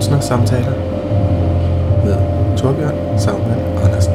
[0.00, 0.72] Kunstnersamtaler
[2.04, 2.16] med
[2.58, 4.12] Torbjørn Sagmann Andersen.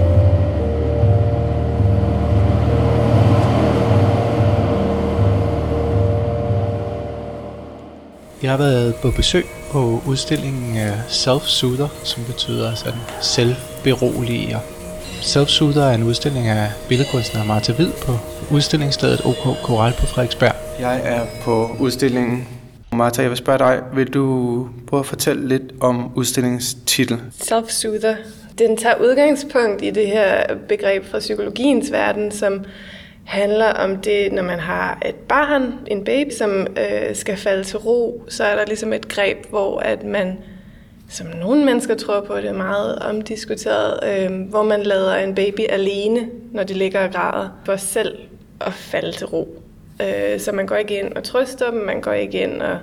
[8.43, 14.60] Jeg har været på besøg på udstillingen Self-Soother, som betyder sådan selvberoliger.
[15.21, 18.11] Self-Soother er en udstilling af billedkunstner Martha Hvid på
[18.52, 20.56] udstillingsstedet OK Koral på Frederiksberg.
[20.79, 22.47] Jeg er på udstillingen.
[22.96, 27.21] Martha, jeg vil spørge dig, vil du prøve at fortælle lidt om udstillingens titel?
[27.34, 28.16] Self-Soother.
[28.58, 32.66] Den tager udgangspunkt i det her begreb fra psykologiens verden, som
[33.26, 37.80] handler om det, når man har et barn, en baby, som øh, skal falde til
[37.80, 40.38] ro, så er der ligesom et greb, hvor at man,
[41.09, 45.62] som nogle mennesker tror på, det er meget omdiskuteret, øh, hvor man lader en baby
[45.70, 48.18] alene, når de ligger og græder, for selv
[48.62, 49.62] at falde til ro.
[50.02, 52.80] Øh, så man går ikke ind og trøster dem, man går ikke ind og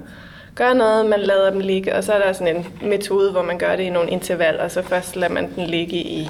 [0.55, 3.59] gør noget, man lader dem ligge, og så er der sådan en metode, hvor man
[3.59, 6.29] gør det i nogle intervaller, så først lader man den ligge i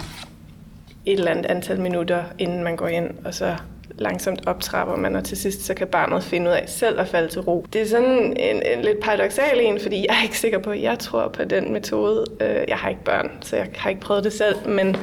[1.07, 3.57] et eller andet antal minutter, inden man går ind, og så
[3.99, 7.29] langsomt optrapper man, og til sidst så kan barnet finde ud af selv at falde
[7.29, 7.67] til ro.
[7.73, 10.83] Det er sådan en, en lidt paradoxal en, fordi jeg er ikke sikker på, at
[10.83, 12.25] jeg tror på den metode.
[12.41, 14.97] Øh, jeg har ikke børn, så jeg har ikke prøvet det selv, men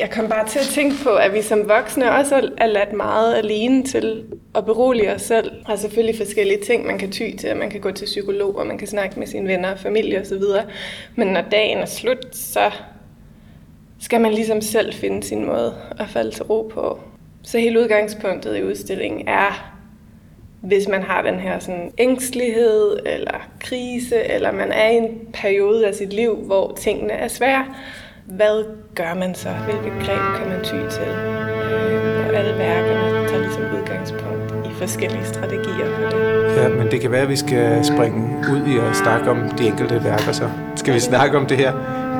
[0.00, 3.34] jeg kom bare til at tænke på, at vi som voksne også er ladt meget
[3.34, 5.50] alene til at berolige os selv.
[5.66, 7.56] Der er selvfølgelig forskellige ting, man kan ty til.
[7.56, 10.42] Man kan gå til psykolog, og man kan snakke med sine venner og familie osv.
[11.16, 12.70] Men når dagen er slut, så
[14.00, 17.00] skal man ligesom selv finde sin måde at falde til ro på.
[17.42, 19.74] Så hele udgangspunktet i udstillingen er,
[20.60, 25.86] hvis man har den her sådan ængstelighed eller krise, eller man er i en periode
[25.86, 27.66] af sit liv, hvor tingene er svære,
[28.26, 29.48] hvad gør man så?
[29.48, 31.10] Hvilke greb kan man ty til?
[31.72, 36.56] Øh, og alle værkerne tager ligesom udgangspunkt i forskellige strategier for det.
[36.56, 39.66] Ja, men det kan være, at vi skal springe ud i at snakke om de
[39.66, 40.50] enkelte værker så.
[40.76, 41.72] Skal vi snakke om det her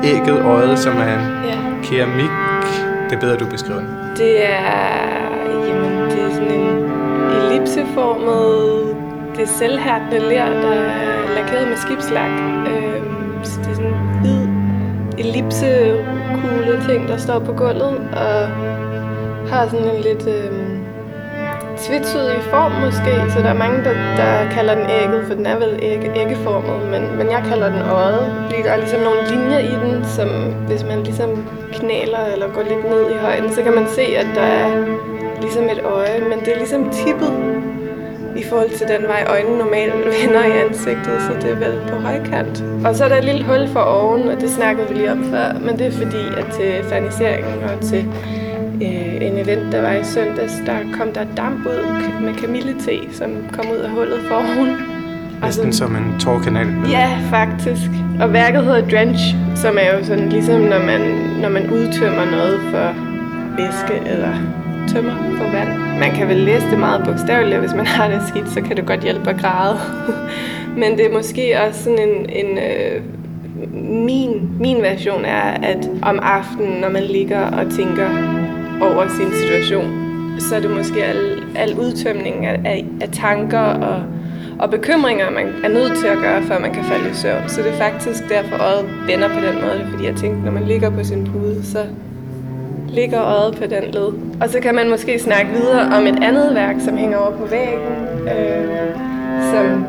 [0.03, 1.57] ægget øjet, som er en ja.
[1.83, 2.31] keramik?
[3.09, 3.89] Det er bedre, du beskriver den.
[4.17, 4.55] Det er,
[5.67, 6.91] jamen, det er sådan en
[7.41, 8.95] ellipseformet,
[9.35, 12.31] det er selvhærdende lær, der er lakeret med skibslak.
[12.67, 12.84] Øh,
[15.17, 18.47] ellipsekugle ting, der står på gulvet, og
[19.51, 20.51] har sådan en lidt øh,
[21.77, 25.57] tvetydig form måske, så der er mange, der, der kalder den ægget, for den er
[25.63, 29.59] vel ægge, æggeformet, men, men jeg kalder den øjet, fordi der er ligesom nogle linjer
[29.59, 30.29] i den, som
[30.67, 34.27] hvis man ligesom knæler eller går lidt ned i højden, så kan man se, at
[34.35, 34.69] der er
[35.41, 37.33] ligesom et øje, men det er ligesom tippet
[38.35, 41.95] i forhold til den vej, øjnene normalt vender i ansigtet, så det er vel på
[41.95, 42.63] højkant.
[42.85, 45.23] Og så er der et lille hul for oven, og det snakkede vi lige om
[45.23, 48.07] før, men det er fordi, at til ferniseringen og til
[48.81, 51.83] øh, en event, der var i søndags, der kom der damp ud
[52.21, 54.95] med kamillete, som kom ud af hullet for oven.
[55.41, 56.67] Næsten som en tårkanal.
[56.89, 57.89] Ja, faktisk.
[58.21, 61.01] Og værket hedder Drench, som er jo sådan ligesom, når man,
[61.41, 62.87] når man udtømmer noget for
[63.57, 64.33] væske eller
[64.87, 65.99] tømmer for vand.
[65.99, 68.85] Man kan vel læse det meget bogstaveligt, hvis man har det skidt, så kan det
[68.85, 69.77] godt hjælpe at græde.
[70.81, 73.01] Men det er måske også sådan en, en øh,
[74.05, 78.09] min, min version er, at om aftenen, når man ligger og tænker
[78.81, 80.05] over sin situation,
[80.39, 84.03] så er det måske al, al udtømning af, af, af tanker og,
[84.59, 87.49] og bekymringer, man er nødt til at gøre, før man kan falde i søvn.
[87.49, 90.63] Så det er faktisk derfor, øjet vender på den måde, fordi jeg tænkte, når man
[90.63, 91.85] ligger på sin pude, så
[92.95, 94.09] ligger øjet på den led.
[94.41, 97.45] Og så kan man måske snakke videre om et andet værk, som hænger over på
[97.45, 97.95] væggen,
[98.35, 98.89] øh,
[99.51, 99.85] som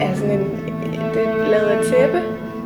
[0.00, 0.50] er sådan en,
[1.14, 2.20] det er lavet af tæppe,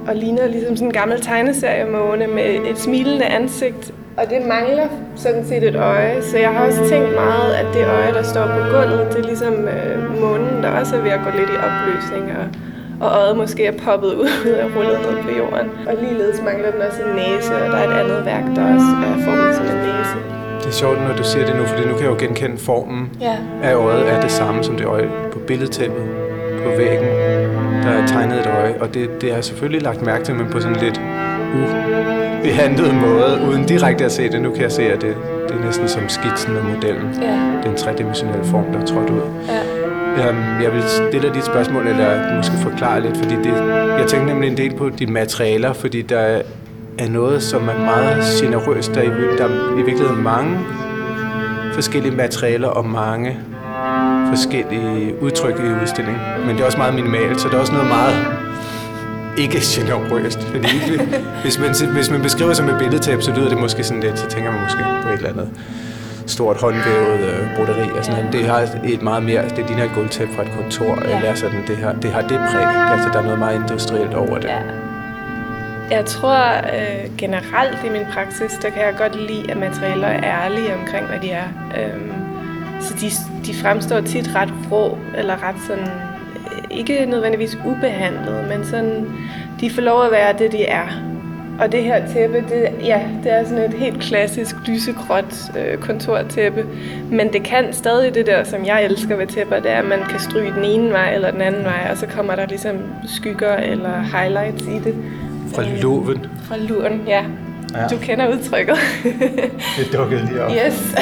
[0.09, 3.93] og ligner ligesom sådan en gammel tegneseriemåne med et smilende ansigt.
[4.17, 7.85] Og det mangler sådan set et øje, så jeg har også tænkt meget, at det
[7.85, 11.21] øje, der står på gulvet, det er ligesom øh, månen, der også er ved at
[11.25, 12.47] gå lidt i opløsning, og,
[13.07, 15.69] og øjet måske er poppet ud og rullet ned på jorden.
[15.89, 18.91] Og ligeledes mangler den også en næse, og der er et andet værk, der også
[19.11, 19.38] er for.
[20.69, 23.11] Det er sjovt, når du siger det nu, fordi nu kan jeg jo genkende formen
[23.21, 23.37] Ja.
[23.63, 26.03] af øjet er det samme som det øje på billedtæppet
[26.65, 27.09] på væggen.
[27.83, 30.47] Der er tegnet et øje, og det, det har jeg selvfølgelig lagt mærke til, men
[30.47, 31.01] på sådan lidt
[32.41, 34.41] ubehandlet måde, uden direkte at se det.
[34.43, 35.15] Nu kan jeg se, at det,
[35.49, 37.11] det er næsten som skitsen og modellen.
[37.23, 37.33] Ja.
[37.59, 39.21] Det er en tredimensionel form, der er trådt ud.
[39.49, 40.29] Ja.
[40.29, 43.55] Øhm, Jeg vil stille dig dit spørgsmål, eller måske forklare lidt, fordi det,
[43.99, 46.43] jeg tænker nemlig en del på de materialer, fordi der
[46.99, 48.95] er noget, som er meget generøst.
[48.95, 50.59] Der er, i- der er i virkeligheden mange
[51.75, 53.39] forskellige materialer og mange
[54.29, 56.23] forskellige udtryk i udstillingen.
[56.47, 58.27] Men det er også meget minimalt, så der er også noget meget
[59.37, 60.43] ikke generøst.
[60.43, 60.69] Fordi
[61.43, 64.27] hvis man, hvis man beskriver sig med billedtab, så lyder det måske sådan lidt, så
[64.27, 65.49] tænker man måske på et eller andet
[66.27, 68.33] stort håndvævet øh, broderi og sådan noget.
[68.33, 71.17] Det har et meget mere, det ligner et gulvtæppe fra et kontor, Ja.
[71.17, 72.67] eller sådan, det har, det har det præg.
[72.93, 74.45] Altså, der er noget meget industrielt over det.
[74.49, 74.59] Ja.
[75.91, 80.45] Jeg tror øh, generelt i min praksis, der kan jeg godt lide, at materialer er
[80.45, 81.49] ærlige omkring, hvad de er.
[81.79, 82.13] Øhm,
[82.81, 83.11] så de,
[83.47, 89.07] de fremstår tit ret rå, eller ret sådan, øh, ikke nødvendigvis ubehandlet, men sådan,
[89.61, 90.87] de får lov at være det, de er.
[91.61, 96.67] Og det her tæppe, det, ja, det er sådan et helt klassisk lysegråt øh, kontortæppe.
[97.11, 99.99] Men det kan stadig det der, som jeg elsker ved tæpper, det er, at man
[100.11, 102.77] kan stryge den ene vej eller den anden vej, og så kommer der ligesom
[103.07, 104.95] skygger eller highlights i det.
[105.55, 106.27] Fra luven.
[106.43, 107.25] Fra luren, ja.
[107.75, 107.87] ja.
[107.87, 108.77] Du kender udtrykket.
[109.79, 110.51] det dukkede lige op.
[110.51, 110.95] Yes.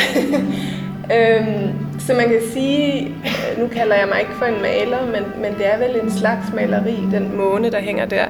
[1.16, 3.14] øhm, så man kan sige,
[3.58, 6.52] nu kalder jeg mig ikke for en maler, men, men det er vel en slags
[6.54, 8.24] maleri, den måne, der hænger der.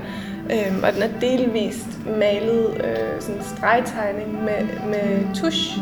[0.50, 5.78] Øhm, og den er delvist malet øh, sådan en stregtegning med, med tusch.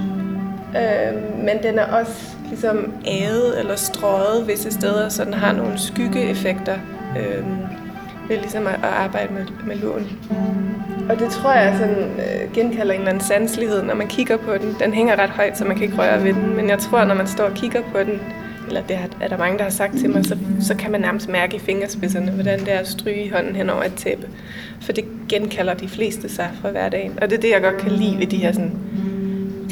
[0.77, 5.79] Øhm, men den er også ligesom ædet eller strøget visse steder, så den har nogle
[5.79, 6.77] skyggeeffekter.
[7.19, 7.57] Øhm,
[8.29, 10.07] ved ligesom at, at arbejde med, med lån.
[11.11, 14.53] Og det tror jeg sådan, øh, genkalder en eller anden sanselighed, når man kigger på
[14.53, 14.77] den.
[14.81, 16.57] Den hænger ret højt, så man kan ikke røre ved den.
[16.57, 18.21] Men jeg tror, når man står og kigger på den,
[18.67, 21.29] eller det er der mange, der har sagt til mig, så, så kan man nærmest
[21.29, 24.29] mærke i fingerspidserne, hvordan det er at stryge hånden hen over et tæppe.
[24.81, 27.19] For det genkalder de fleste sig fra hverdagen.
[27.23, 28.73] Og det er det, jeg godt kan lide ved de her sådan,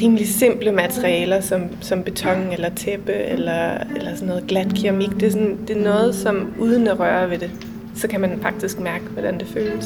[0.01, 5.09] rimelig simple materialer, som, som beton eller tæppe eller, eller sådan noget glat keramik.
[5.19, 7.51] Det er, sådan, det er noget, som uden at røre ved det,
[7.95, 9.85] så kan man faktisk mærke, hvordan det føles.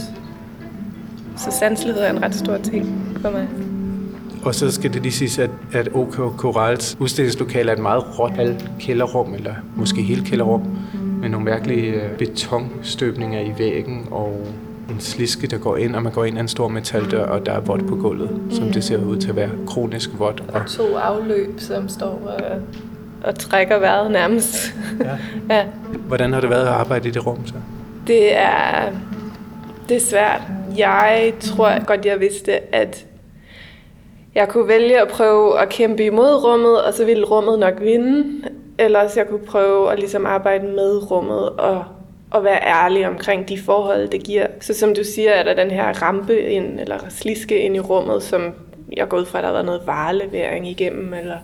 [1.37, 3.47] Så sanselighed er en ret stor ting for mig.
[4.43, 8.31] Og så skal det lige siges, at, at OK Corals udstillingslokale er et meget råt
[8.79, 10.77] kælderrum, eller måske hele kælderrum,
[11.21, 14.47] med nogle mærkelige øh, betonstøbninger i væggen og
[14.89, 17.51] en sliske, der går ind, og man går ind af en stor metaldør, og der
[17.51, 18.51] er vådt på gulvet, mm.
[18.51, 20.43] som det ser ud til at være kronisk vådt.
[20.47, 22.61] Og, og to afløb, som står og,
[23.23, 24.75] og trækker vejret nærmest.
[24.99, 25.17] Ja.
[25.55, 25.65] ja.
[26.07, 27.53] Hvordan har det været at arbejde i det rum så?
[28.07, 28.91] Det er,
[29.89, 30.41] det er svært.
[30.77, 33.05] Jeg tror godt, jeg vidste, at
[34.35, 38.43] jeg kunne vælge at prøve at kæmpe imod rummet, og så ville rummet nok vinde.
[38.79, 41.83] Eller jeg kunne prøve at ligesom arbejde med rummet og,
[42.31, 44.47] og være ærlig omkring de forhold, det giver.
[44.59, 48.23] Så som du siger, er der den her rampe ind, eller sliske ind i rummet,
[48.23, 48.53] som
[48.97, 51.37] jeg går ud fra, at der har været noget varelevering igennem, eller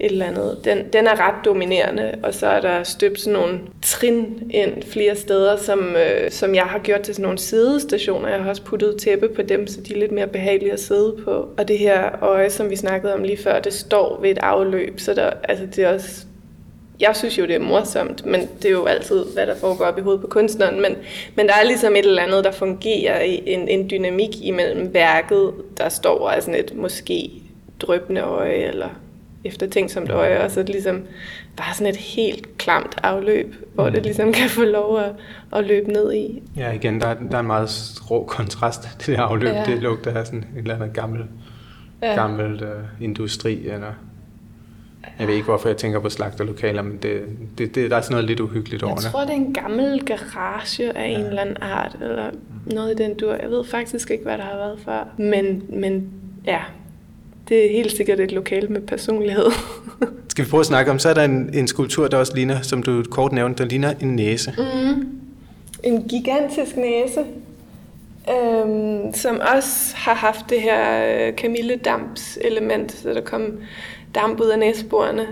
[0.00, 0.58] et eller andet.
[0.64, 5.16] Den, den er ret dominerende, og så er der støbt sådan nogle trin ind flere
[5.16, 8.28] steder, som, øh, som jeg har gjort til sådan nogle sidestationer.
[8.28, 11.16] Jeg har også puttet tæppe på dem, så de er lidt mere behagelige at sidde
[11.24, 11.48] på.
[11.58, 15.00] Og det her øje, som vi snakkede om lige før, det står ved et afløb,
[15.00, 16.26] så der, altså det er også
[17.00, 19.98] jeg synes jo, det er morsomt, men det er jo altid, hvad der foregår op
[19.98, 20.82] i hovedet på kunstneren.
[20.82, 20.96] Men,
[21.34, 25.52] men der er ligesom et eller andet, der fungerer i en, en dynamik imellem værket,
[25.78, 27.30] der står altså sådan et måske
[27.80, 28.88] drøbende øje, eller
[29.46, 31.02] eftertænksomt øje, og så det ligesom
[31.56, 34.02] bare sådan et helt klamt afløb, hvor det mm.
[34.02, 35.12] ligesom kan få lov at,
[35.52, 36.42] at løbe ned i.
[36.56, 39.54] Ja, igen, der er, der er en meget rå kontrast til det afløb.
[39.54, 39.64] Ja.
[39.66, 41.24] Det lugter af sådan et eller andet gammel,
[42.02, 42.14] ja.
[42.14, 42.68] gammelt uh,
[43.00, 43.92] industri, eller
[45.18, 47.22] jeg ved ikke, hvorfor jeg tænker på slagterlokaler, men det,
[47.58, 49.04] det, det, der er sådan noget lidt uhyggeligt over det.
[49.04, 51.18] Jeg tror, det er en gammel garage af ja.
[51.18, 52.30] en eller anden art, eller
[52.66, 53.34] noget i den dur.
[53.34, 55.08] Jeg ved faktisk ikke, hvad der har været før.
[55.16, 56.10] Men, men
[56.46, 56.60] ja,
[57.48, 59.44] det er helt sikkert et lokal med personlighed.
[60.28, 62.62] Skal vi prøve at snakke om, så er der en, en skulptur, der også ligner,
[62.62, 64.54] som du kort nævnte, der ligner en næse.
[64.58, 65.08] Mm.
[65.82, 67.24] En gigantisk næse,
[68.30, 73.58] øhm, som også har haft det her øh, Camille-damps element, så der kom
[74.14, 75.26] damp ud af næseborene.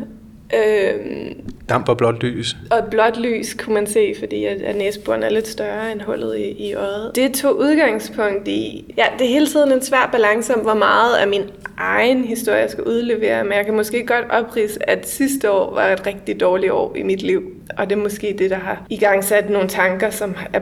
[0.55, 2.57] Øhm, Damp og blåt lys.
[2.71, 6.37] Og blåt lys kunne man se, fordi at, at næseboren er lidt større end hullet
[6.39, 7.13] i, i øjet.
[7.15, 11.17] Det tog udgangspunkt i, ja, det er hele tiden en svær balance om, hvor meget
[11.17, 11.43] af min
[11.77, 15.89] egen historie jeg skal udlevere, men jeg kan måske godt oprise, at sidste år var
[15.89, 17.43] et rigtig dårligt år i mit liv,
[17.79, 20.61] og det er måske det, der har i gang sat nogle tanker, som er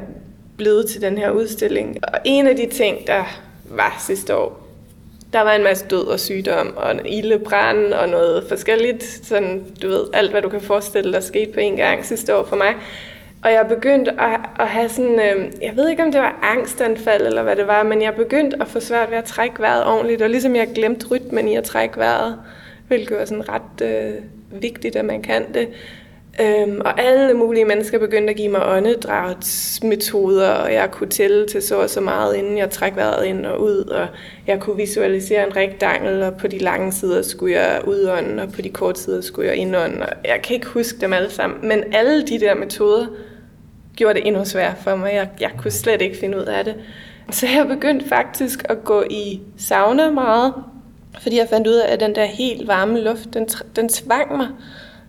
[0.56, 1.96] blevet til den her udstilling.
[2.02, 3.24] Og en af de ting, der
[3.70, 4.61] var sidste år,
[5.32, 9.04] der var en masse død og sygdom, og ildebrand og noget forskelligt.
[9.04, 12.44] Sådan, du ved, alt hvad du kan forestille dig skete på en gang sidste år
[12.44, 12.74] for mig.
[13.44, 17.26] Og jeg begyndte at, at have sådan, øh, jeg ved ikke om det var angstanfald
[17.26, 20.22] eller hvad det var, men jeg begyndte at få svært ved at trække vejret ordentligt,
[20.22, 22.38] og ligesom jeg glemte rytmen i at trække vejret,
[22.88, 24.14] hvilket var sådan ret øh,
[24.62, 25.68] vigtigt, at man kan det.
[26.40, 31.62] Øhm, og alle mulige mennesker begyndte at give mig åndedragsmetoder, og jeg kunne tælle til
[31.62, 34.06] så og så meget, inden jeg træk vejret ind og ud, og
[34.46, 38.62] jeg kunne visualisere en rektangel, og på de lange sider skulle jeg udånde, og på
[38.62, 41.84] de korte sider skulle jeg indånde, og jeg kan ikke huske dem alle sammen, men
[41.92, 43.06] alle de der metoder
[43.96, 45.14] gjorde det endnu sværere for mig.
[45.14, 46.74] Jeg, jeg kunne slet ikke finde ud af det.
[47.30, 50.54] Så jeg begyndte faktisk at gå i sauna meget,
[51.22, 54.48] fordi jeg fandt ud af, at den der helt varme luft, den, den tvang mig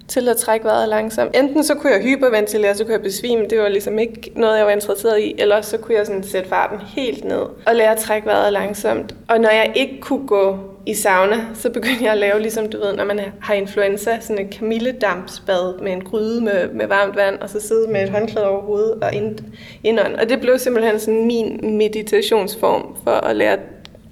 [0.08, 1.36] til at trække vejret langsomt.
[1.36, 3.46] Enten så kunne jeg hyperventilere, så kunne jeg besvime.
[3.50, 5.36] Det var ligesom ikke noget, jeg var interesseret i.
[5.38, 9.16] Eller så kunne jeg sådan sætte farten helt ned og lære at trække vejret langsomt.
[9.30, 12.78] Og når jeg ikke kunne gå i sauna, så begyndte jeg at lave, ligesom du
[12.78, 17.40] ved, når man har influenza, sådan et kamilledampsbad med en gryde med, med varmt vand,
[17.40, 19.40] og så sidde med et håndklæde over hovedet og ind,
[19.84, 20.16] indånd.
[20.16, 23.58] Og det blev simpelthen sådan min meditationsform for at lære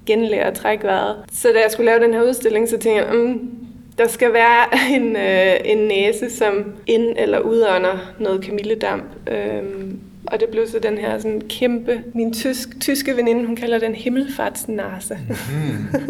[0.06, 1.16] genlære at trække vejret.
[1.32, 3.50] Så da jeg skulle lave den her udstilling, så tænkte jeg, mm,
[3.98, 9.04] der skal være en, øh, en næse, som ind- eller udånder noget kamilledamp.
[9.26, 13.78] Øhm, og det blev så den her sådan kæmpe, min tysk, tyske veninde, hun kalder
[13.78, 15.18] den himmelfartsnase.
[15.28, 16.00] Mm.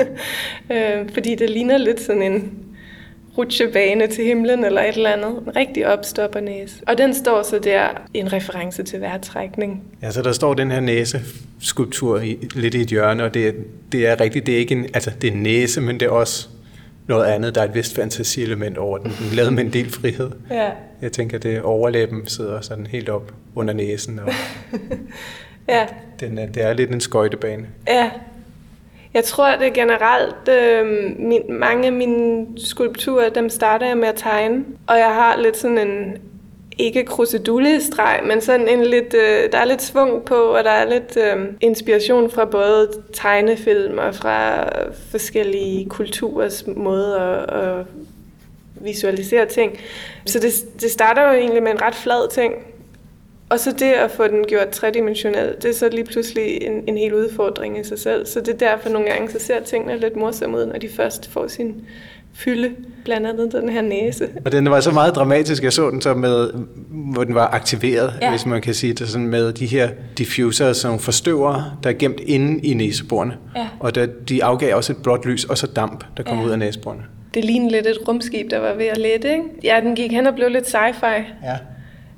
[0.77, 2.53] øh, fordi det ligner lidt sådan en
[3.39, 5.31] rutsjebane til himlen eller et eller andet.
[5.31, 6.77] En rigtig opstoppernæse.
[6.87, 9.83] Og den står så der en reference til vejrtrækning.
[10.03, 13.55] Ja, så der står den her næseskulptur i, lidt i et hjørne, og det,
[13.93, 16.11] det er rigtigt, det er ikke en, altså det er en næse, men det er
[16.11, 16.49] også
[17.07, 17.55] noget andet.
[17.55, 19.13] Der er et vist fantasielement over den.
[19.21, 20.31] Den lavet med en del frihed.
[20.51, 20.71] Ja.
[21.03, 24.19] Jeg tænker, det overlæben sidder sådan helt op under næsen.
[24.19, 24.29] Og
[25.69, 25.87] ja.
[26.21, 27.67] Den er, det er lidt en skøjtebane.
[27.89, 28.11] Ja.
[29.15, 30.87] Jeg tror, det er generelt, øh,
[31.19, 34.65] min, mange af mine skulpturer, dem starter jeg med at tegne.
[34.87, 36.17] Og jeg har lidt sådan en,
[36.79, 40.91] ikke krusedulle-streg, men sådan en lidt, øh, der er lidt svung på, og der er
[40.91, 44.69] lidt øh, inspiration fra både tegnefilm og fra
[45.11, 47.87] forskellige kulturers måde at, at
[48.81, 49.79] visualisere ting.
[50.27, 52.55] Så det, det starter jo egentlig med en ret flad ting,
[53.53, 56.97] og så det at få den gjort tredimensionel, det er så lige pludselig en, en
[56.97, 58.27] hel udfordring i sig selv.
[58.27, 61.31] Så det er derfor nogle gange, så ser tingene lidt morsomme ud, når de først
[61.31, 61.87] får sin
[62.35, 62.71] fylde,
[63.05, 64.29] blandt andet den her næse.
[64.45, 66.51] Og den var så meget dramatisk, jeg så den så med,
[66.89, 68.31] hvor den var aktiveret, ja.
[68.31, 72.21] hvis man kan sige det sådan, med de her diffuser, som forstøver, der er gemt
[72.21, 73.37] inde i næseborene.
[73.57, 73.69] Ja.
[73.81, 76.45] Og der, de afgav også et blåt lys, og så damp, der kom ja.
[76.45, 77.03] ud af næseborene.
[77.35, 79.45] Det lignede lidt et rumskib, der var ved at lette, ikke?
[79.65, 81.07] Ja, den gik hen og blev lidt sci-fi.
[81.45, 81.57] Ja.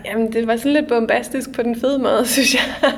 [0.04, 2.92] Jamen, det var sådan lidt bombastisk på den fede måde, synes jeg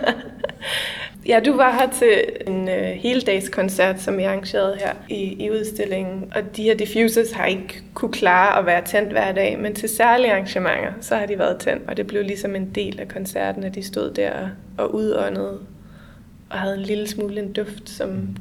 [1.28, 6.32] ja, du var her til en øh, heldagskoncert, som jeg arrangerede her i, i udstillingen.
[6.34, 9.88] Og de her diffusers har ikke kunne klare at være tændt hver dag, men til
[9.88, 11.82] særlige arrangementer, så har de været tændt.
[11.88, 14.32] Og det blev ligesom en del af koncerten, at de stod der
[14.78, 15.58] og udåndede
[16.50, 18.36] og havde en lille smule en duft, som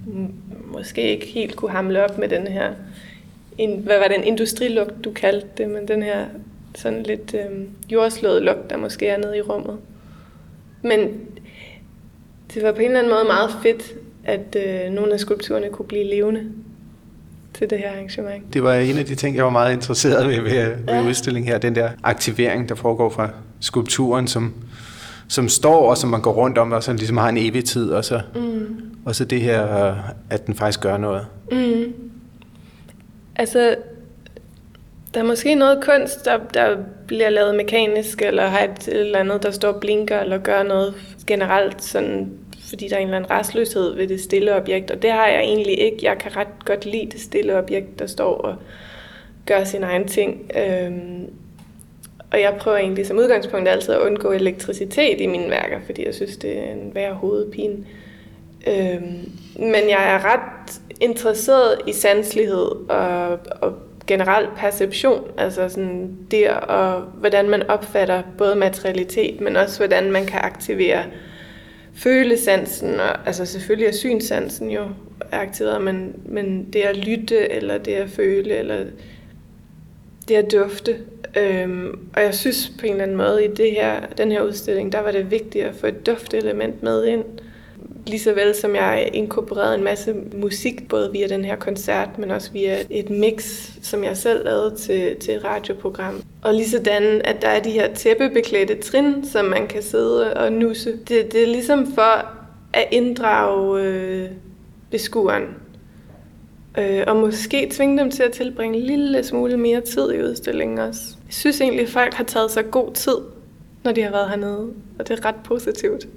[0.65, 2.73] måske ikke helt kunne hamle op med den her,
[3.57, 6.25] en, hvad var det, en industrilugt, du kaldte det, men den her
[6.75, 9.77] sådan lidt øh, jordslået lugt, der måske er nede i rummet.
[10.81, 11.27] Men
[12.55, 13.93] det var på en eller anden måde meget fedt,
[14.24, 16.41] at øh, nogle af skulpturerne kunne blive levende
[17.53, 18.53] til det her arrangement.
[18.53, 20.51] Det var en af de ting, jeg var meget interesseret ved ved,
[20.85, 21.07] ved ja.
[21.07, 21.57] udstillingen her.
[21.57, 24.53] Den der aktivering, der foregår fra skulpturen, som,
[25.27, 27.89] som står, og som man går rundt om, og som ligesom har en evig tid,
[27.89, 28.81] og så, mm.
[29.05, 29.95] og så det her,
[30.29, 31.25] at den faktisk gør noget.
[31.51, 31.93] Mm.
[33.35, 33.75] Altså,
[35.13, 39.43] der er måske noget kunst, der, der bliver lavet mekanisk, eller har et eller andet,
[39.43, 40.93] der står og blinker, eller gør noget
[41.27, 42.29] generelt, sådan,
[42.69, 45.39] fordi der er en eller anden restløshed ved det stille objekt, og det har jeg
[45.39, 45.98] egentlig ikke.
[46.01, 48.55] Jeg kan ret godt lide det stille objekt, der står og
[49.45, 50.51] gør sin egen ting.
[50.57, 51.29] Øhm,
[52.31, 56.15] og jeg prøver egentlig som udgangspunkt altid at undgå elektricitet i mine værker, fordi jeg
[56.15, 57.86] synes, det er en værre hovedpine.
[58.67, 63.74] Øhm, men jeg er ret interesseret i sanslighed og, og
[64.07, 70.25] generel perception, altså sådan det og hvordan man opfatter både materialitet, men også hvordan man
[70.25, 71.03] kan aktivere
[71.95, 74.87] følesansen, og, altså selvfølgelig er synsansen jo
[75.31, 78.85] aktiveret, men, men det at lytte, eller det at føle, eller
[80.27, 80.97] det at dufte.
[81.37, 84.91] Øhm, og jeg synes på en eller anden måde i det her, den her udstilling,
[84.91, 87.23] der var det vigtigt at få et duftelement med ind,
[88.07, 92.31] Lige så vel som jeg inkorporerede en masse musik, både via den her koncert, men
[92.31, 96.21] også via et mix, som jeg selv lavede til, til et radioprogram.
[96.41, 100.51] Og lige sådan, at der er de her tæppebeklædte trin, som man kan sidde og
[100.51, 100.91] nusse.
[100.91, 102.25] Det, det er ligesom for
[102.74, 104.29] at inddrage øh,
[104.91, 105.43] beskueren.
[106.77, 110.77] Øh, og måske tvinge dem til at tilbringe en lille smule mere tid i udstillingen
[110.77, 111.01] også.
[111.27, 113.17] Jeg synes egentlig, at folk har taget sig god tid,
[113.83, 114.69] når de har været hernede,
[115.00, 116.07] og det er ret positivt.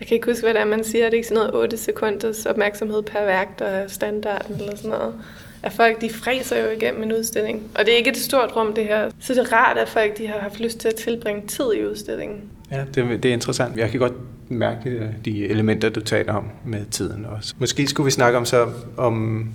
[0.00, 1.04] Jeg kan ikke huske, hvad det er, man siger.
[1.04, 4.90] Det er ikke sådan noget 8 sekunders opmærksomhed per værk, der er standarden eller sådan
[4.90, 5.14] noget.
[5.62, 7.62] At folk, de fræser jo igennem en udstilling.
[7.74, 9.10] Og det er ikke et stort rum, det her.
[9.20, 11.86] Så det er rart, at folk de har haft lyst til at tilbringe tid i
[11.86, 12.40] udstillingen.
[12.70, 13.76] Ja, det, det er interessant.
[13.76, 14.12] Jeg kan godt
[14.48, 17.54] mærke de elementer, du taler om med tiden også.
[17.58, 19.46] Måske skulle vi snakke om så om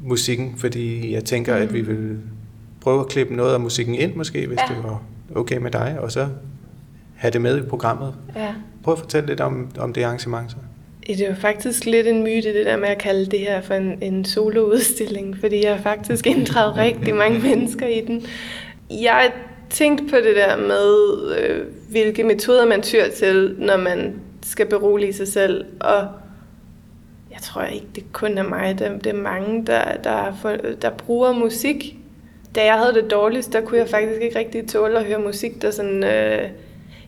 [0.00, 1.62] musikken, fordi jeg tænker, mm.
[1.62, 2.18] at vi vil
[2.80, 4.74] prøve at klippe noget af musikken ind, måske, hvis ja.
[4.74, 5.02] det var
[5.34, 6.28] okay med dig, og så
[7.14, 8.14] have det med i programmet.
[8.36, 8.54] Ja.
[8.84, 10.56] Prøv at fortælle lidt om, om det arrangement så.
[11.06, 13.74] Det er jo faktisk lidt en myte, det der med at kalde det her for
[13.74, 18.26] en, en soloudstilling, fordi jeg har faktisk inddraget rigtig mange mennesker i den.
[18.90, 19.32] jeg
[19.70, 20.96] tænkte på det der med,
[21.38, 25.64] øh, hvilke metoder man tyr til, når man skal berolige sig selv.
[25.80, 26.08] Og
[27.30, 28.78] jeg tror ikke, det kun er mig.
[28.78, 30.32] Det, det er mange, der, der,
[30.82, 31.96] der bruger musik.
[32.54, 35.62] Da jeg havde det dårligst, der kunne jeg faktisk ikke rigtig tåle at høre musik,
[35.62, 36.04] der sådan...
[36.04, 36.48] Øh,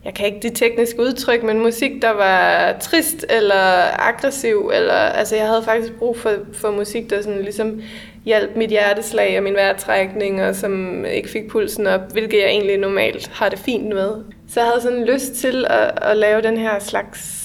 [0.05, 5.37] jeg kan ikke det tekniske udtryk, men musik, der var trist eller aggressiv, eller, altså
[5.37, 7.81] jeg havde faktisk brug for, for musik, der sådan ligesom
[8.25, 12.79] hjalp mit hjerteslag og min vejrtrækning, og som ikke fik pulsen op, hvilket jeg egentlig
[12.79, 14.11] normalt har det fint med.
[14.49, 17.44] Så jeg havde sådan lyst til at, at lave den her slags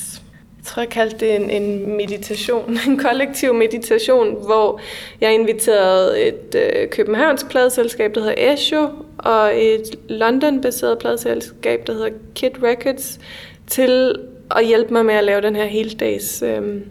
[0.70, 4.82] tror, jeg kaldte det en, en meditation, en kollektiv meditation, hvor
[5.22, 12.10] jeg inviterede et øh, københavnsk pladeselskab, der hedder Esho, og et London-baseret pladeselskab, der hedder
[12.36, 13.20] Kid Records,
[13.68, 14.16] til
[14.56, 16.82] at hjælpe mig med at lave den her heldags øh,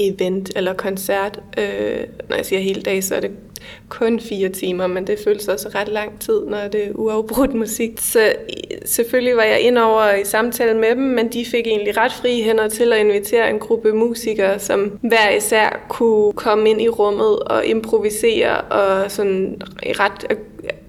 [0.00, 1.40] event eller koncert.
[1.58, 3.30] Øh, når jeg siger heldags, så er det
[3.88, 7.90] kun fire timer, men det føles også ret lang tid, når det er uafbrudt musik.
[8.00, 8.32] Så
[8.84, 12.44] selvfølgelig var jeg ind over i samtale med dem, men de fik egentlig ret frie
[12.44, 17.38] hænder til at invitere en gruppe musikere, som hver især kunne komme ind i rummet
[17.38, 20.38] og improvisere og sådan ret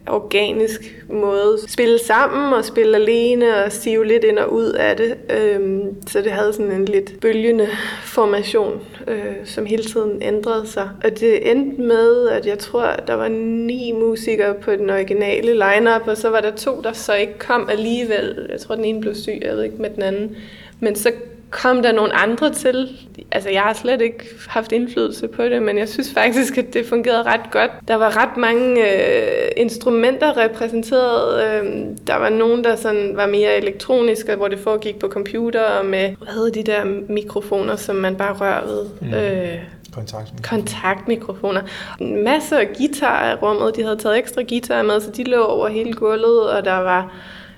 [0.07, 5.15] organisk måde spille sammen og spille alene og sive lidt ind og ud af det.
[5.29, 7.67] Øhm, så det havde sådan en lidt bølgende
[8.03, 10.89] formation, øh, som hele tiden ændrede sig.
[11.03, 16.07] Og det endte med, at jeg tror, der var ni musikere på den originale lineup,
[16.07, 18.47] og så var der to, der så ikke kom alligevel.
[18.51, 20.35] Jeg tror, den ene blev syg, jeg ved ikke med den anden.
[20.79, 21.11] Men så
[21.55, 22.89] kom der nogle andre til.
[23.31, 26.85] Altså, jeg har slet ikke haft indflydelse på det, men jeg synes faktisk, at det
[26.85, 27.71] fungerede ret godt.
[27.87, 31.43] Der var ret mange øh, instrumenter repræsenteret.
[31.43, 36.15] Øh, der var nogen, der sådan var mere elektroniske, hvor det foregik på computer med,
[36.23, 38.85] hvad hedder de der mikrofoner, som man bare rører ved.
[39.01, 39.13] Mm.
[39.13, 39.57] Øh,
[39.93, 40.61] Kontaktmikrofoner.
[40.61, 41.61] Kontaktmikrofoner.
[41.99, 43.75] En masse af guitar i rummet.
[43.75, 47.11] De havde taget ekstra guitar med, så de lå over hele gulvet, og der var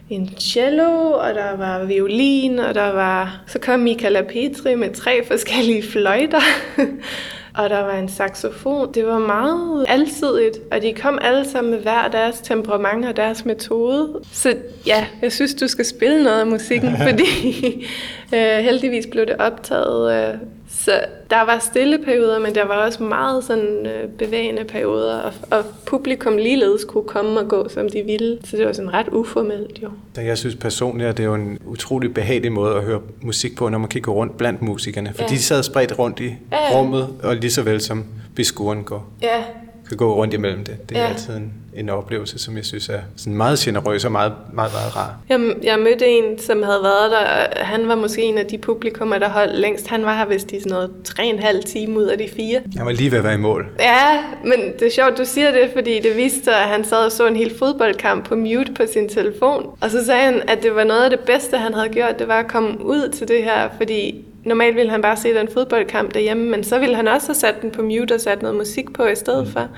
[0.09, 3.43] en cello, og der var violin, og der var...
[3.47, 6.41] Så kom Michaela Petri med tre forskellige fløjter,
[7.59, 8.93] og der var en saxofon.
[8.93, 13.45] Det var meget alsidigt, og de kom alle sammen med hver deres temperament og deres
[13.45, 14.19] metode.
[14.31, 17.85] Så ja, jeg synes, du skal spille noget af musikken, fordi
[18.33, 20.39] øh, heldigvis blev det optaget øh,
[20.69, 25.33] så der var stille perioder, men der var også meget sådan øh, bevægende perioder, og,
[25.51, 28.37] og publikum ligeledes kunne komme og gå, som de ville.
[28.43, 29.89] Så det var sådan ret uformelt jo.
[30.15, 33.55] Da jeg synes personligt, at det er jo en utrolig behagelig måde at høre musik
[33.55, 35.13] på, når man kigger rundt blandt musikerne.
[35.15, 35.27] For ja.
[35.29, 36.79] de sad spredt rundt i ja.
[36.79, 39.09] rummet, og lige så vel som biskuren går.
[39.21, 39.43] Ja,
[39.87, 40.89] kan gå rundt imellem det.
[40.89, 41.07] Det er ja.
[41.07, 44.95] altid en, en oplevelse, som jeg synes er sådan meget generøs og meget, meget, meget
[44.95, 45.17] rar.
[45.29, 47.63] Jeg, jeg mødte en, som havde været der.
[47.63, 49.87] Han var måske en af de publikummer, der holdt længst.
[49.87, 52.61] Han var her vist i sådan noget tre en halv time ud af de fire.
[52.77, 53.67] Han var lige ved at være i mål.
[53.79, 57.05] Ja, men det er sjovt, du siger det, fordi det viste sig, at han sad
[57.05, 59.77] og så en hel fodboldkamp på mute på sin telefon.
[59.81, 62.27] Og så sagde han, at det var noget af det bedste, han havde gjort, det
[62.27, 66.13] var at komme ud til det her, fordi normalt ville han bare se den fodboldkamp
[66.13, 68.93] derhjemme, men så ville han også have sat den på mute og sat noget musik
[68.93, 69.51] på i stedet mm.
[69.51, 69.69] for.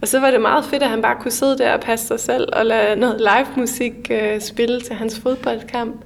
[0.00, 2.20] Og så var det meget fedt, at han bare kunne sidde der og passe sig
[2.20, 6.04] selv og lade noget live musik uh, spille til hans fodboldkamp.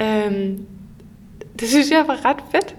[0.00, 0.58] Um,
[1.60, 2.74] det synes jeg var ret fedt.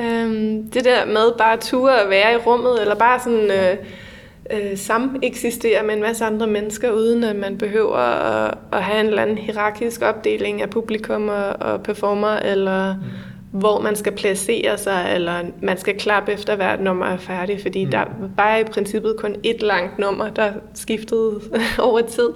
[0.00, 4.56] Um, det der med bare at ture at være i rummet, eller bare sådan uh,
[4.56, 9.00] uh, sammen eksistere med en masse andre mennesker, uden at man behøver at, at have
[9.00, 12.94] en eller anden hierarkisk opdeling af publikum og, og performer, eller...
[12.94, 17.58] Mm hvor man skal placere sig, eller man skal klappe efter hvert nummer er færdig,
[17.62, 17.90] fordi mm.
[17.90, 18.04] der
[18.36, 21.40] var i princippet kun et langt nummer, der skiftede
[21.78, 22.28] over tid.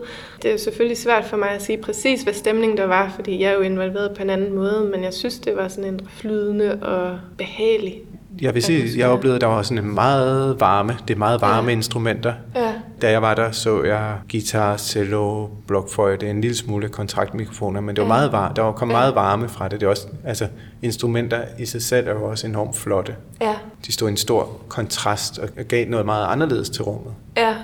[0.43, 3.43] Det er jo selvfølgelig svært for mig at sige præcis, hvad stemningen der var, fordi
[3.43, 6.01] jeg er jo involveret på en anden måde, men jeg synes, det var sådan en
[6.09, 8.03] flydende og behagelig
[8.41, 11.41] jeg vil sige, jeg oplevede, at der var sådan en meget varme, det er meget
[11.41, 11.77] varme ja.
[11.77, 12.33] instrumenter.
[12.55, 12.73] Ja.
[13.03, 18.03] Da jeg var der, så jeg guitar, cello, blokfløjte, en lille smule kontraktmikrofoner, men det
[18.03, 18.55] var meget varme.
[18.57, 19.81] Der var kom meget varme fra det.
[19.81, 20.47] det er også, altså,
[20.83, 23.17] instrumenter i sig selv er jo også enormt flotte.
[23.41, 23.55] Ja.
[23.87, 27.15] De stod i en stor kontrast og gav noget meget anderledes til rummet.
[27.37, 27.55] Ja.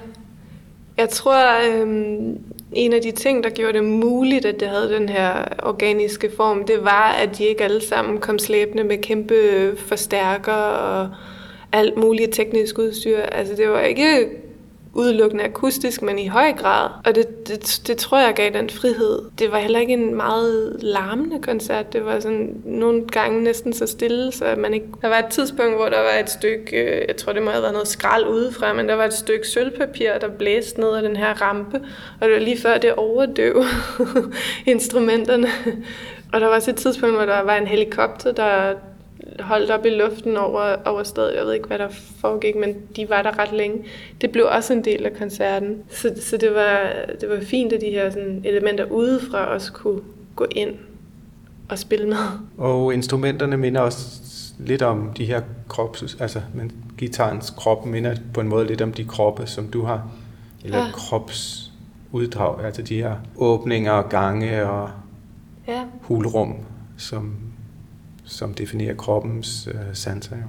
[0.96, 2.38] Jeg tror, øhm,
[2.72, 6.64] en af de ting, der gjorde det muligt, at det havde den her organiske form,
[6.66, 9.34] det var, at de ikke alle sammen kom slæbende med kæmpe
[9.76, 11.08] forstærker og
[11.72, 13.20] alt muligt teknisk udstyr.
[13.20, 14.28] Altså det var ikke
[14.94, 16.88] udelukkende akustisk, men i høj grad.
[17.04, 19.22] Og det, det, det tror jeg gav den frihed.
[19.38, 21.92] Det var heller ikke en meget larmende koncert.
[21.92, 24.86] Det var sådan nogle gange næsten så stille, så man ikke...
[25.02, 27.62] Der var et tidspunkt, hvor der var et stykke, øh, jeg tror det må have
[27.62, 31.16] været noget skrald udefra, men der var et stykke sølvpapir, der blæste ned af den
[31.16, 31.80] her rampe,
[32.20, 33.64] og det var lige før det overdøv
[34.66, 35.48] instrumenterne.
[36.32, 38.74] Og der var også et tidspunkt, hvor der var en helikopter, der
[39.40, 41.34] holdt op i luften over, over stedet.
[41.36, 41.88] Jeg ved ikke, hvad der
[42.20, 43.84] foregik, men de var der ret længe.
[44.20, 45.82] Det blev også en del af koncerten.
[45.90, 50.00] Så, så det, var, det var fint, at de her sådan, elementer udefra også kunne
[50.36, 50.74] gå ind
[51.68, 52.16] og spille med.
[52.58, 54.20] Og instrumenterne minder også
[54.58, 58.92] lidt om de her krops, altså men gitarens krop minder på en måde lidt om
[58.92, 60.08] de kroppe, som du har,
[60.64, 60.90] eller ja.
[60.92, 64.90] kropsuddrag, altså de her åbninger og gange og
[65.68, 65.84] ja.
[66.00, 66.56] hulrum,
[66.96, 67.36] som,
[68.32, 70.42] som definerer kroppens øh, sanser jo.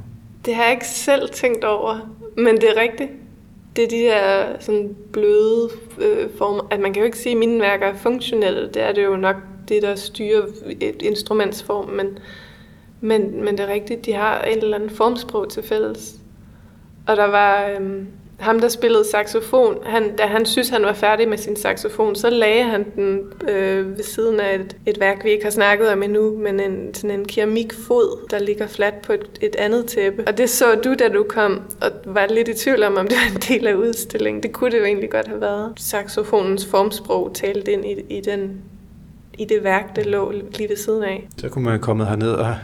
[0.45, 3.11] Det har jeg ikke selv tænkt over, men det er rigtigt.
[3.75, 5.69] Det er de her sådan bløde
[5.99, 6.67] øh, former.
[6.71, 8.67] At man kan jo ikke sige, at mine værker er funktionelle.
[8.67, 9.35] Det er det jo nok
[9.67, 10.45] det, der styrer
[10.79, 12.19] et instrumentsform, men,
[13.01, 16.15] men, men det er rigtigt, de har et eller andet formsprog til fælles.
[17.07, 18.03] Og der var Øh,
[18.43, 22.29] ham, der spillede saxofon, han, da han synes, han var færdig med sin saxofon, så
[22.29, 26.03] lagde han den øh, ved siden af et, et værk, vi ikke har snakket om
[26.03, 30.23] endnu, men en, sådan en keramikfod, der ligger fladt på et, et andet tæppe.
[30.27, 33.17] Og det så du, da du kom, og var lidt i tvivl om, om det
[33.17, 34.43] var en del af udstillingen.
[34.43, 35.73] Det kunne det jo egentlig godt have været.
[35.77, 38.61] Saxofonens formsprog talte ind i, i den
[39.37, 41.27] i det værk, der lå lige ved siden af.
[41.37, 42.55] Så kunne man komme herned og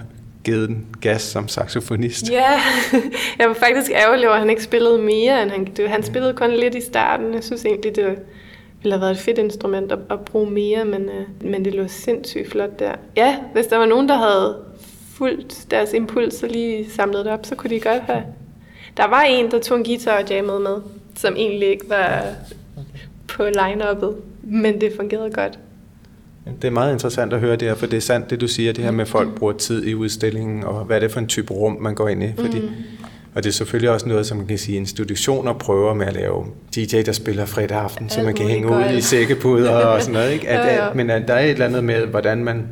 [0.43, 2.31] givet den gas som saxofonist.
[2.31, 2.51] Ja,
[3.39, 5.43] jeg var faktisk ærgerlig over, at han ikke spillede mere.
[5.43, 7.33] End han, det, han spillede kun lidt i starten.
[7.33, 8.05] Jeg synes egentlig, det
[8.81, 11.87] ville have været et fedt instrument at, at bruge mere, men, øh, men det lå
[11.87, 12.91] sindssygt flot der.
[13.17, 14.57] Ja, hvis der var nogen, der havde
[15.13, 18.23] fulgt deres impuls og lige samlet det op, så kunne de godt have...
[18.97, 20.75] Der var en, der tog en guitar og jammede med,
[21.15, 22.23] som egentlig ikke var
[23.27, 25.59] på line-uppet, men det fungerede godt.
[26.61, 28.73] Det er meget interessant at høre det her, for det er sandt, det du siger,
[28.73, 31.27] det her med, at folk bruger tid i udstillingen, og hvad er det for en
[31.27, 32.27] type rum, man går ind i.
[32.37, 32.69] Fordi, mm.
[33.35, 36.45] Og det er selvfølgelig også noget, som man kan sige, institutioner prøver med at lave
[36.75, 40.31] DJ, der spiller fredag aften, så man kan hænge ud i sækkepuder og sådan noget.
[40.31, 40.47] Ikke?
[40.59, 40.93] At, ja, ja.
[40.93, 42.67] Men at der er et eller andet med, hvordan man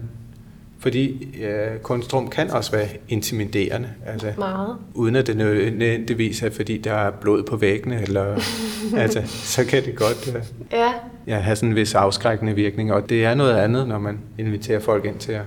[0.80, 3.90] fordi øh, kunstrum kan også være intimiderende.
[4.06, 4.78] Altså, Meget.
[4.94, 8.26] Uden at det nødvendigvis er, fordi der er blod på væggene, eller,
[9.04, 10.94] altså, så kan det godt øh, ja.
[11.28, 12.94] Ja, have sådan en vis afskrækkende virkning.
[12.94, 15.46] Og det er noget andet, når man inviterer folk ind til at,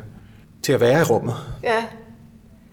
[0.63, 1.35] til at være i rummet.
[1.63, 1.85] Ja,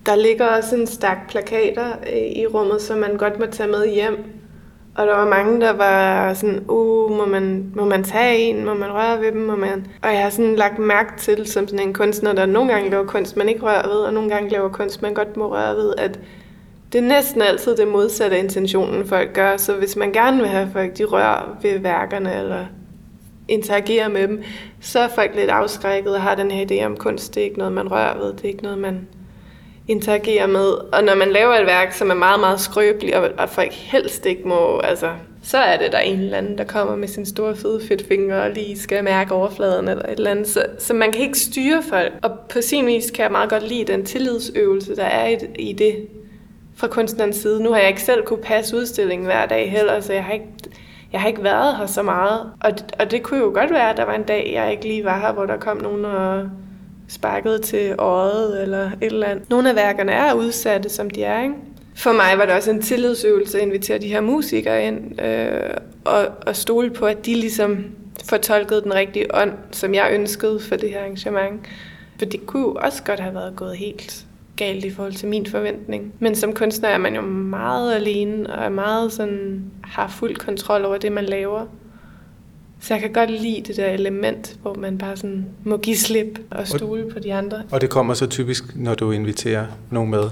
[0.05, 3.93] der ligger også en stak plakater øh, i rummet, som man godt må tage med
[3.93, 4.36] hjem
[4.97, 8.73] og der var mange, der var sådan, uh, må man, må man tage en, må
[8.73, 9.87] man røre ved dem, må man...
[10.01, 13.05] Og jeg har sådan lagt mærke til, som sådan en kunstner, der nogle gange laver
[13.05, 15.93] kunst, man ikke rører ved, og nogle gange laver kunst, man godt må røre ved,
[15.97, 16.19] at
[16.93, 19.57] det er næsten altid det modsatte af intentionen, folk gør.
[19.57, 22.65] Så hvis man gerne vil have folk, de rører ved værkerne, eller
[23.47, 24.43] interagerer med dem,
[24.81, 27.35] så er folk lidt afskrækket og har den her idé om kunst.
[27.35, 29.07] Det er ikke noget, man rører ved, det er ikke noget, man
[29.87, 30.71] interagerer med.
[30.93, 34.25] Og når man laver et værk, som er meget, meget skrøbeligt, og, og folk helst
[34.25, 35.11] ikke må, altså,
[35.43, 38.49] så er det der en eller anden, der kommer med sin store fede fedtfinger og
[38.49, 40.47] lige skal mærke overfladen eller et eller andet.
[40.47, 42.13] Så, så man kan ikke styre folk.
[42.21, 45.73] Og på sin vis kan jeg meget godt lide den tillidsøvelse, der er i, i
[45.73, 46.07] det
[46.75, 47.63] fra kunstnerens side.
[47.63, 50.45] Nu har jeg ikke selv kunne passe udstillingen hver dag heller, så jeg har ikke,
[51.11, 52.39] jeg har ikke været her så meget.
[52.61, 55.03] Og, og det kunne jo godt være, at der var en dag, jeg ikke lige
[55.03, 56.49] var her, hvor der kom nogen og
[57.07, 59.49] sparket til øjet eller et eller andet.
[59.49, 61.55] Nogle af værkerne er udsatte, som de er, ikke?
[61.95, 65.69] For mig var det også en tillidsøvelse at invitere de her musikere ind øh,
[66.05, 67.85] og, og stole på, at de ligesom
[68.29, 71.61] fortolkede den rigtige ånd, som jeg ønskede for det her arrangement.
[72.17, 75.45] For det kunne jo også godt have været gået helt galt i forhold til min
[75.45, 76.13] forventning.
[76.19, 80.85] Men som kunstner er man jo meget alene og er meget sådan, har fuld kontrol
[80.85, 81.65] over det, man laver.
[82.79, 86.39] Så jeg kan godt lide det der element, hvor man bare sådan må give slip
[86.51, 87.61] og stole og, på de andre.
[87.71, 90.23] Og det kommer så typisk, når du inviterer nogen med?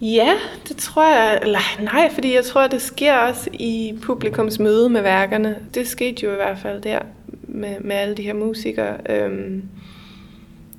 [0.00, 0.32] Ja,
[0.68, 1.38] det tror jeg.
[1.42, 5.56] Eller nej, fordi jeg tror, det sker også i publikums møde med værkerne.
[5.74, 6.98] Det skete jo i hvert fald der
[7.42, 8.96] med, med alle de her musikere.
[9.10, 9.62] Øhm,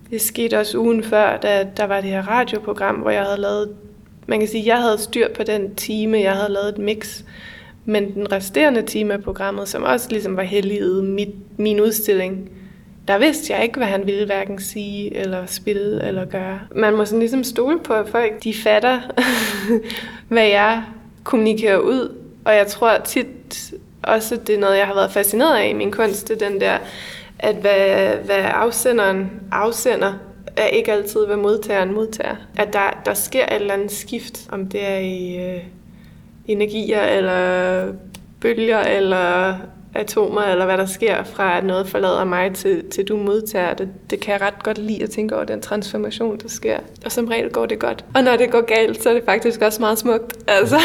[0.10, 3.76] det skete også ugen før, da der var det her radioprogram, hvor jeg havde lavet,
[4.28, 7.24] man kan sige, jeg havde styr på den time, jeg havde lavet et mix
[7.86, 12.50] men den resterende time af programmet, som også ligesom var helliget mit, min udstilling,
[13.08, 16.60] der vidste jeg ikke, hvad han ville hverken sige, eller spille, eller gøre.
[16.76, 19.00] Man må sådan ligesom stole på, at folk de fatter,
[20.34, 20.84] hvad jeg
[21.24, 22.16] kommunikerer ud.
[22.46, 25.92] Og jeg tror tit også, det er noget, jeg har været fascineret af i min
[25.92, 26.78] kunst, det er den der,
[27.40, 30.14] at hvad, hvad afsenderen afsender,
[30.58, 32.36] er ikke altid, hvad modtageren modtager.
[32.58, 35.38] At der, der sker et eller andet skift, om det er i...
[35.38, 35.64] Øh,
[36.48, 37.94] energier, eller
[38.42, 39.58] bølger, eller
[39.96, 43.90] atomer, eller hvad der sker fra, at noget forlader mig til, til du modtager det.
[44.10, 46.78] Det kan jeg ret godt lide at tænke over den transformation, der sker.
[47.06, 48.06] Og som regel går det godt.
[48.16, 50.38] Og når det går galt, så er det faktisk også meget smukt.
[50.48, 50.78] Altså.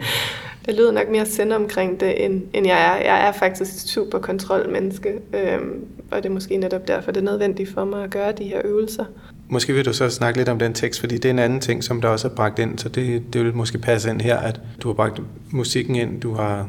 [0.66, 3.04] jeg lyder nok mere sende omkring det, end, end jeg er.
[3.04, 7.24] Jeg er faktisk et super kontrolmenneske, øhm, og det er måske netop derfor, det er
[7.24, 9.04] nødvendigt for mig at gøre de her øvelser.
[9.52, 11.84] Måske vil du så snakke lidt om den tekst, fordi det er en anden ting,
[11.84, 14.60] som der også er bragt ind, så det, det vil måske passe ind her, at
[14.82, 16.68] du har bragt musikken ind, du har...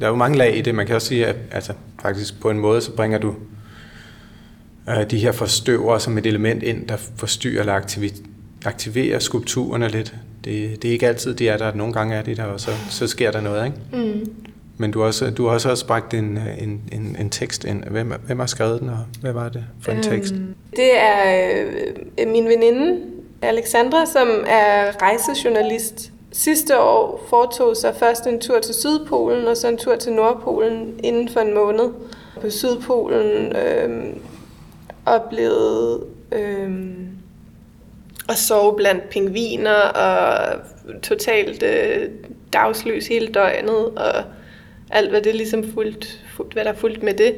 [0.00, 2.50] Der er jo mange lag i det, man kan også sige, at altså, faktisk på
[2.50, 3.34] en måde, så bringer du
[4.88, 8.24] øh, de her forstøver som et element ind, der forstyrrer eller aktivi-
[8.64, 10.14] aktiverer skulpturerne lidt.
[10.44, 11.74] Det, det er ikke altid, de er der.
[11.74, 14.06] Nogle gange er de der, og så, så sker der noget, ikke?
[14.12, 14.30] Mm.
[14.78, 17.84] Men du har også, du har også, også bragt en, en, en, en tekst ind.
[17.84, 20.32] Hvem, hvem har skrevet den, og hvad var det for en tekst?
[20.34, 21.62] Øhm, det er
[22.18, 23.00] øh, min veninde,
[23.42, 26.12] Alexandra, som er rejsejournalist.
[26.32, 31.00] Sidste år foretog sig først en tur til Sydpolen, og så en tur til Nordpolen
[31.02, 31.90] inden for en måned.
[32.40, 34.06] På Sydpolen øh,
[35.06, 36.70] oplevede øh,
[38.28, 40.56] at sove blandt pingviner og
[41.02, 42.08] totalt øh,
[42.52, 44.24] dagslys hele døgnet og
[44.90, 47.34] alt hvad det ligesom fuldt, fuldt, hvad der fulgt med det.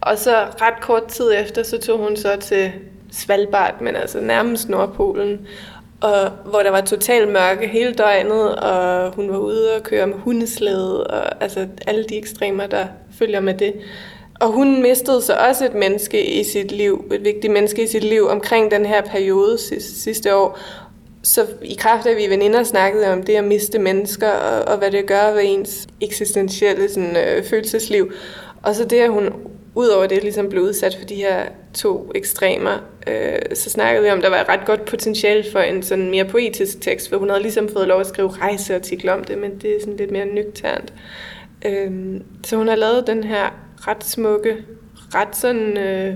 [0.00, 2.72] Og så ret kort tid efter, så tog hun så til
[3.12, 5.46] Svalbard, men altså nærmest Nordpolen,
[6.00, 10.16] og hvor der var total mørke hele døgnet, og hun var ude og køre med
[10.16, 12.86] hundeslæde, og altså alle de ekstremer, der
[13.18, 13.74] følger med det.
[14.40, 18.04] Og hun mistede så også et menneske i sit liv, et vigtigt menneske i sit
[18.04, 20.58] liv omkring den her periode sidste år.
[21.24, 24.78] Så i kraft af, at vi veninder snakkede om det at miste mennesker, og, og
[24.78, 28.12] hvad det gør ved ens eksistentielle sådan, øh, følelsesliv.
[28.62, 29.32] Og så det, at hun
[29.74, 34.18] udover det ligesom blev udsat for de her to ekstremer, øh, så snakkede vi om,
[34.18, 37.28] at der var et ret godt potentiale for en sådan mere poetisk tekst, for hun
[37.28, 40.26] havde ligesom fået lov at skrive rejseartikler om det, men det er sådan lidt mere
[40.26, 40.92] nøgternt.
[41.66, 43.50] Øh, så hun har lavet den her
[43.88, 44.56] ret smukke,
[45.14, 46.14] ret sådan øh,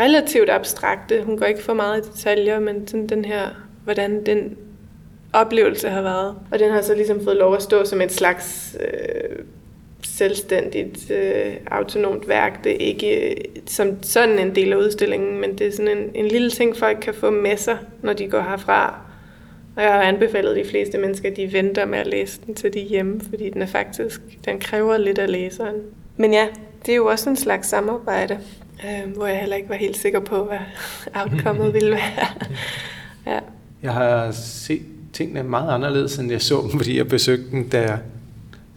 [0.00, 3.48] relativt abstrakte, hun går ikke for meget i detaljer, men sådan den her,
[3.86, 4.56] hvordan den
[5.32, 6.34] oplevelse har været.
[6.50, 9.38] Og den har så ligesom fået lov at stå som et slags øh,
[10.04, 12.64] selvstændigt, øh, autonomt værk.
[12.64, 16.10] Det er ikke øh, som sådan en del af udstillingen, men det er sådan en,
[16.14, 19.00] en lille ting, folk kan få med sig, når de går herfra.
[19.76, 22.74] Og jeg har anbefalet de fleste mennesker, at de venter med at læse den til
[22.74, 25.76] de hjemme, fordi den er faktisk, den kræver lidt af læseren.
[26.16, 26.46] Men ja,
[26.86, 28.38] det er jo også en slags samarbejde,
[28.84, 30.58] øh, hvor jeg heller ikke var helt sikker på, hvad
[31.14, 32.26] outcomeet ville være.
[33.34, 33.40] ja.
[33.86, 37.98] Jeg har set tingene meget anderledes, end jeg så dem, fordi jeg besøgte den, da,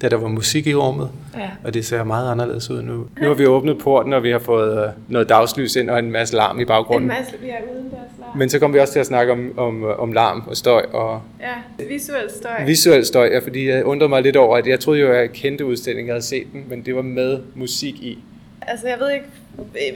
[0.01, 1.09] da der var musik i rummet.
[1.37, 1.49] Ja.
[1.63, 2.93] Og det ser meget anderledes ud nu.
[3.21, 6.11] Nu har vi åbnet porten, og vi har fået øh, noget dagslys ind og en
[6.11, 7.11] masse larm i baggrunden.
[7.11, 8.37] En masse, vi er uden larm.
[8.37, 10.85] Men så kommer vi også til at snakke om, om, om larm og støj.
[10.93, 12.65] Og ja, visuel støj.
[12.65, 15.31] Visuel støj, ja, fordi jeg undrede mig lidt over, at jeg troede jo, at jeg
[15.31, 18.23] kendte udstillingen, jeg havde set den, men det var med musik i.
[18.69, 19.27] Altså, jeg ved ikke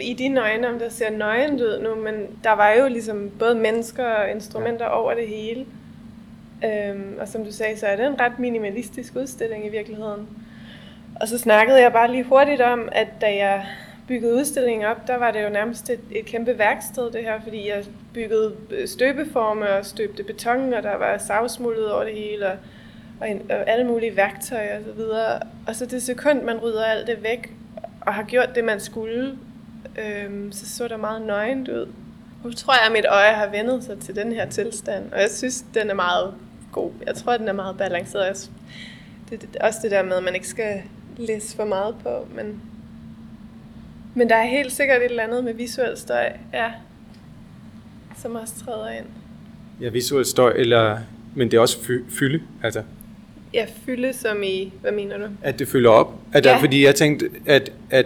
[0.02, 3.56] i dine øjne, om der ser nøgen ud nu, men der var jo ligesom både
[3.56, 5.00] mennesker og instrumenter ja.
[5.00, 5.66] over det hele.
[6.66, 10.28] Øhm, og som du sagde, så er det en ret minimalistisk udstilling i virkeligheden.
[11.22, 13.66] Og så snakkede jeg bare lige hurtigt om, at da jeg
[14.08, 17.70] byggede udstillingen op, der var det jo nærmest et, et kæmpe værksted det her, fordi
[17.70, 17.84] jeg
[18.14, 18.54] byggede
[18.86, 22.58] støbeforme og støbte beton, og der var savsmuldet over det hele, og,
[23.22, 25.40] og, en, og alle mulige værktøjer og så videre.
[25.68, 27.54] Og så det sekund, man rydder alt det væk,
[28.06, 29.38] og har gjort det, man skulle,
[29.98, 31.88] øhm, så så der meget nøgent ud.
[32.44, 35.30] Nu tror jeg, at mit øje har vendet sig til den her tilstand, og jeg
[35.30, 36.34] synes, den er meget
[36.72, 36.92] god.
[37.06, 38.52] Jeg tror, den er meget balanceret.
[39.30, 40.82] Det er også det der med, at man ikke skal
[41.18, 42.62] læse for meget på, men,
[44.14, 46.72] men der er helt sikkert et eller andet med visuel støj, ja,
[48.18, 49.06] som også træder ind.
[49.82, 51.00] Ja, visuel støj, eller,
[51.36, 51.78] men det er også
[52.10, 52.84] fylde, altså.
[53.54, 55.24] Ja, fylde som i, hvad mener du?
[55.42, 56.14] At det fylder op.
[56.34, 56.52] At ja.
[56.52, 58.06] der, fordi jeg tænkte, at, at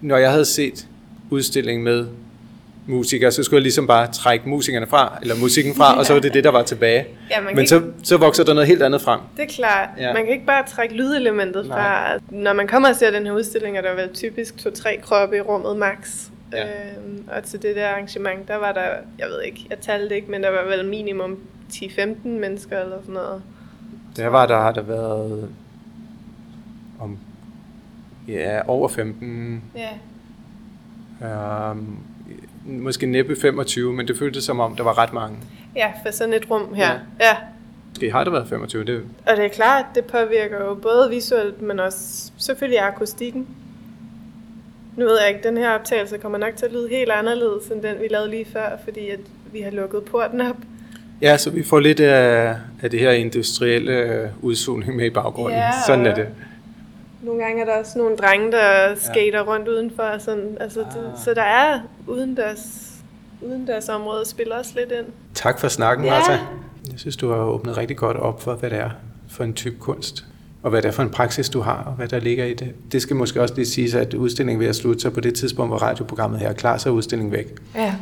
[0.00, 0.86] når jeg havde set
[1.30, 2.06] udstillingen med
[2.86, 6.20] musikere, så skulle jeg ligesom bare trække musikerne fra, eller musikken fra, og så var
[6.20, 7.06] det det, der var tilbage.
[7.30, 7.88] Ja, Men så, ikke...
[8.02, 9.20] så vokser der noget helt andet frem.
[9.36, 9.88] Det er klart.
[9.98, 10.12] Ja.
[10.12, 11.78] Man kan ikke bare trække lydelementet Nej.
[11.78, 12.18] fra.
[12.30, 15.40] Når man kommer og ser den her udstilling, er der vel typisk to-tre kroppe i
[15.40, 15.96] rummet max.
[16.52, 16.64] Ja.
[16.64, 18.86] Øhm, og til det der arrangement, der var der,
[19.18, 21.38] jeg ved ikke, jeg talte ikke, men der var vel minimum
[21.72, 23.42] 10-15 mennesker eller sådan noget.
[24.16, 25.48] Der var der, har der været
[27.00, 27.18] om,
[28.28, 29.62] ja, over 15.
[29.76, 31.70] Ja.
[31.70, 31.98] Um,
[32.64, 35.36] måske næppe 25, men det føltes som om, der var ret mange.
[35.76, 36.90] Ja, for sådan et rum her.
[36.90, 36.98] Ja.
[37.20, 37.36] ja.
[37.88, 38.84] Måske har det været 25.
[38.84, 39.02] Det...
[39.26, 43.48] Og det er klart, det påvirker jo både visuelt, men også selvfølgelig akustikken.
[44.96, 47.82] Nu ved jeg ikke, den her optagelse kommer nok til at lyde helt anderledes end
[47.82, 49.20] den, vi lavede lige før, fordi at
[49.52, 50.56] vi har lukket porten op.
[51.22, 55.58] Ja, så vi får lidt af, af det her industrielle udsugning med i baggrunden.
[55.58, 56.26] Ja, Sådan er det.
[57.22, 59.44] Nogle gange er der også nogle drenge, der skater ja.
[59.44, 60.18] rundt udenfor.
[60.18, 60.86] Sådan, altså, ah.
[60.86, 62.92] det, så der er udendørs,
[63.42, 65.06] udendørs område spiller også lidt ind.
[65.34, 66.10] Tak for snakken, ja.
[66.10, 66.32] Martha.
[66.90, 68.90] Jeg synes, du har åbnet rigtig godt op for, hvad det er
[69.28, 70.24] for en type kunst.
[70.62, 72.74] Og hvad det er for en praksis, du har, og hvad der ligger i det.
[72.92, 75.70] Det skal måske også lige sige, at udstillingen vil at slutte sig på det tidspunkt,
[75.70, 77.60] hvor radioprogrammet her er klar, så er udstillingen væk.
[77.74, 77.94] Ja.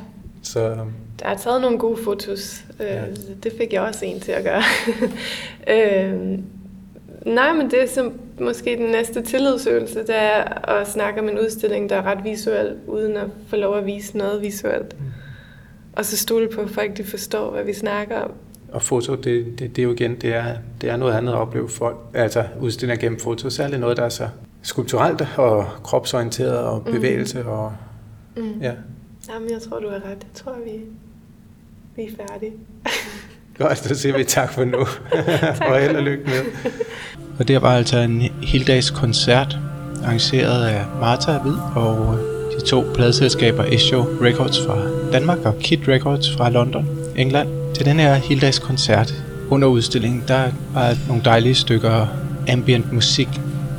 [0.43, 0.77] Så
[1.21, 2.65] Der er taget nogle gode fotos.
[2.81, 3.03] Øh, Ja.
[3.43, 4.63] Det fik jeg også en til at gøre.
[5.75, 6.39] øh,
[7.27, 11.39] nej, men det er som måske den næste tillidsøvelse, det er at snakke om en
[11.39, 14.97] udstilling, der er ret visuel, uden at få lov at vise noget visuelt.
[15.93, 18.31] Og så stole på, at folk de forstår, hvad vi snakker om.
[18.73, 19.25] Og foto, det,
[19.59, 20.45] det, det er jo igen, det er,
[20.81, 24.09] det er noget andet at opleve folk, altså udstillinger gennem foto, særligt noget, der er
[24.09, 24.29] så
[24.63, 27.73] skulpturelt og kropsorienteret og bevægelse og
[28.37, 28.61] Mm.
[28.61, 28.73] ja.
[29.35, 30.05] Jamen, jeg tror, du har ret.
[30.07, 30.71] Jeg tror, vi,
[31.99, 32.53] vi er færdige.
[33.59, 34.79] Godt, så siger vi tak for nu.
[35.69, 36.73] og held og lykke med.
[37.39, 39.59] Og det var altså en heldags koncert,
[40.05, 42.19] arrangeret af Martha Hvid og
[42.59, 44.79] de to pladselskaber Esho Records fra
[45.13, 47.49] Danmark og Kid Records fra London, England.
[47.75, 49.15] Til den her heldags koncert
[49.51, 52.07] under udstillingen, der var nogle dejlige stykker
[52.49, 53.29] ambient musik,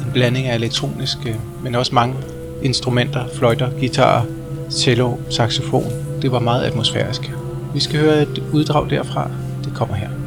[0.05, 2.15] en blanding af elektroniske, men også mange
[2.63, 4.25] instrumenter, fløjter, guitar,
[4.71, 5.91] cello, saxofon.
[6.21, 7.31] Det var meget atmosfærisk.
[7.73, 9.31] Vi skal høre et uddrag derfra.
[9.63, 10.18] Det kommer her.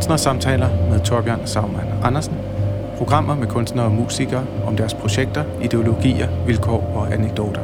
[0.00, 2.34] Kunstnersamtaler med Torbjørn Sagmann Andersen.
[2.98, 7.60] Programmer med kunstnere og musikere om deres projekter, ideologier, vilkår og anekdoter.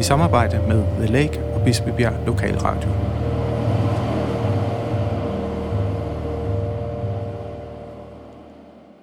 [0.00, 2.90] I samarbejde med The Lake og Bispebjerg Lokalradio.